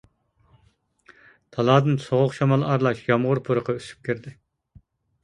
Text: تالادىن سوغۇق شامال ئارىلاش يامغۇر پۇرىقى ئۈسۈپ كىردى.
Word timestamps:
تالادىن 1.57 1.99
سوغۇق 2.05 2.33
شامال 2.37 2.65
ئارىلاش 2.69 3.03
يامغۇر 3.11 3.43
پۇرىقى 3.51 3.77
ئۈسۈپ 3.81 4.09
كىردى. 4.09 4.35